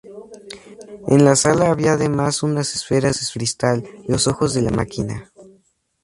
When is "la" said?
1.25-1.35, 4.63-4.71